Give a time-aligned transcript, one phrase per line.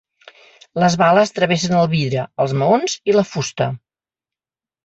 [0.83, 3.71] Les bales travessen el vidre, els maons i la fusta.